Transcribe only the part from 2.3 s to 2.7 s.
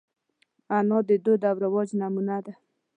ده